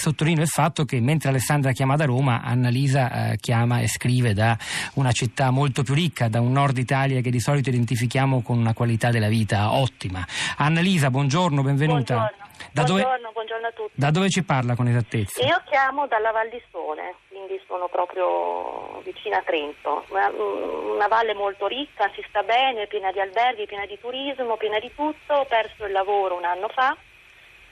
[0.00, 4.56] sottolineo il fatto che mentre Alessandra chiama da Roma, Annalisa eh, chiama e scrive da
[4.94, 8.72] una città molto più ricca, da un nord Italia che di solito identifichiamo con una
[8.72, 10.26] qualità della vita ottima.
[10.56, 12.14] Annalisa, buongiorno, benvenuta.
[12.14, 12.48] Buongiorno.
[12.72, 13.92] Da dove, buongiorno, buongiorno a tutti.
[13.94, 15.44] da dove ci parla con esattezza?
[15.44, 20.04] Io chiamo dalla Val di Sole, quindi sono proprio vicina a Trento.
[20.08, 24.78] Una, una valle molto ricca, si sta bene, piena di alberghi, piena di turismo, piena
[24.78, 25.34] di tutto.
[25.34, 26.96] Ho perso il lavoro un anno fa,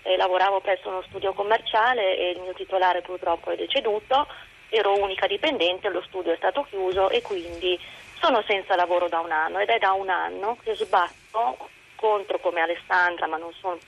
[0.03, 4.27] e lavoravo presso uno studio commerciale e il mio titolare purtroppo è deceduto.
[4.71, 7.79] Ero unica dipendente, lo studio è stato chiuso e quindi
[8.21, 12.61] sono senza lavoro da un anno ed è da un anno che sbatto contro come
[12.61, 13.79] Alessandra, ma non sono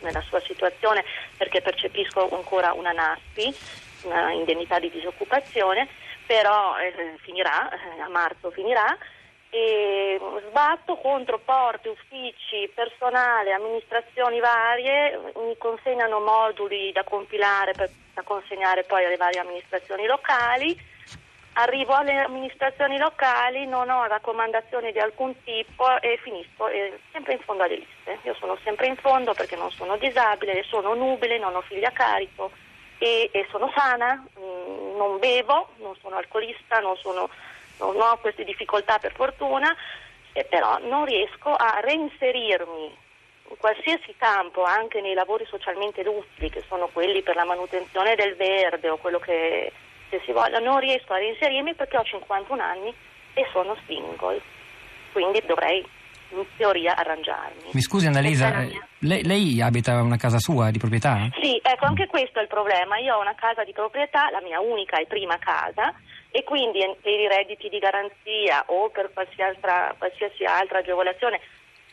[0.00, 1.04] nella sua situazione
[1.36, 3.54] perché percepisco ancora una NASPI,
[4.04, 5.88] una indennità di disoccupazione,
[6.26, 8.96] però eh, finirà, eh, a marzo finirà,
[9.50, 18.22] e sbatto contro porti, uffici, personale, amministrazioni varie, mi consegnano moduli da compilare per, da
[18.22, 20.88] consegnare poi alle varie amministrazioni locali
[21.54, 27.40] arrivo alle amministrazioni locali, non ho raccomandazioni di alcun tipo e finisco eh, sempre in
[27.40, 28.18] fondo alle liste.
[28.22, 31.90] Io sono sempre in fondo perché non sono disabile, sono nubile, non ho figli a
[31.90, 32.50] carico
[32.98, 37.28] e, e sono sana, mh, mm, non bevo, non sono alcolista, non, sono,
[37.80, 39.74] non ho queste difficoltà per fortuna,
[40.32, 43.08] e però non riesco a reinserirmi
[43.50, 48.36] in qualsiasi campo, anche nei lavori socialmente utili, che sono quelli per la manutenzione del
[48.36, 49.72] verde o quello che
[50.08, 52.94] se si voglia, non riesco a reinserirmi perché ho 51 anni
[53.34, 54.40] e sono single,
[55.12, 55.84] quindi dovrei
[56.30, 57.70] in teoria arrangiarmi.
[57.72, 61.28] Mi scusi Annalisa, eh, lei, lei, abita una casa sua di proprietà?
[61.40, 62.98] Sì, ecco anche questo è il problema.
[62.98, 65.92] Io ho una casa di proprietà, la mia unica e prima casa,
[66.30, 71.40] e quindi per i redditi di garanzia o per qualsiasi altra, qualsiasi altra agevolazione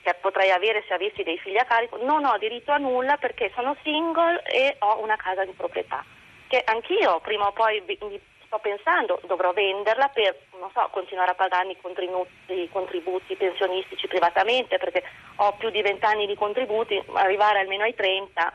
[0.02, 3.52] che potrei avere se avessi dei figli a carico, non ho diritto a nulla perché
[3.56, 6.04] sono single e ho una casa di proprietà
[6.48, 7.84] che anch'io prima o poi
[8.46, 10.36] sto pensando dovrò venderla per
[10.74, 15.04] so, continuare a pagarmi i contributi, contributi, pensionistici privatamente perché
[15.36, 18.54] ho più di 20 anni di contributi, arrivare almeno ai 30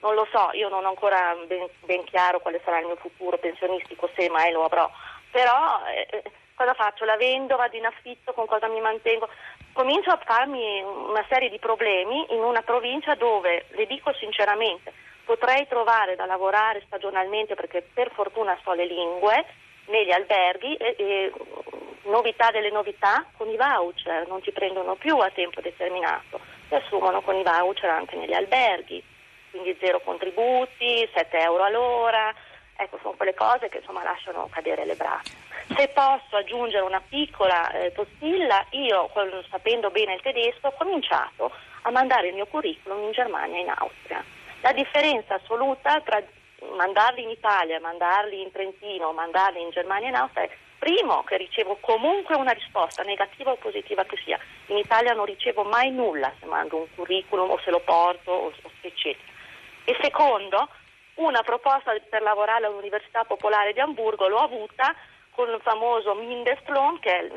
[0.00, 3.36] non lo so, io non ho ancora ben, ben chiaro quale sarà il mio futuro
[3.36, 4.88] pensionistico se mai lo avrò,
[5.30, 6.22] però eh,
[6.54, 7.04] cosa faccio?
[7.04, 9.28] La vendo, vado in affitto, con cosa mi mantengo?
[9.72, 14.92] Comincio a farmi una serie di problemi in una provincia dove, le dico sinceramente,
[15.24, 19.44] potrei trovare da lavorare stagionalmente perché per fortuna so le lingue
[19.86, 21.32] negli alberghi e, e
[22.04, 27.20] novità delle novità con i voucher, non ti prendono più a tempo determinato, ti assumono
[27.20, 29.02] con i voucher anche negli alberghi,
[29.50, 32.34] quindi zero contributi, 7 euro all'ora,
[32.78, 35.32] ecco sono quelle cose che insomma lasciano cadere le braccia.
[35.74, 39.10] Se posso aggiungere una piccola eh, postilla, io
[39.50, 41.50] sapendo bene il tedesco ho cominciato
[41.82, 44.24] a mandare il mio curriculum in Germania e in Austria
[44.60, 46.22] la differenza assoluta tra
[46.76, 51.36] mandarli in Italia, mandarli in Trentino, mandarli in Germania e in Austria è primo che
[51.36, 54.38] ricevo comunque una risposta negativa o positiva che sia.
[54.66, 58.52] In Italia non ricevo mai nulla se mando un curriculum o se lo porto o,
[58.80, 59.36] eccetera.
[59.84, 60.68] E secondo,
[61.18, 64.94] una proposta per lavorare all'Università Popolare di Amburgo l'ho avuta
[65.30, 67.30] con il famoso Mindestlohn che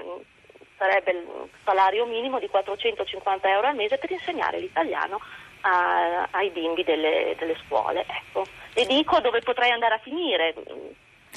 [0.78, 5.20] sarebbe il salario minimo di 450 euro al mese per insegnare l'italiano
[5.62, 8.06] a, ai bimbi delle, delle scuole.
[8.08, 8.46] Ecco.
[8.74, 10.56] E dico dove potrei andare a finire.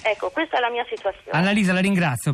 [0.02, 1.38] Ecco, questa è la mia situazione.
[1.38, 2.32] Annalisa, la ringrazio.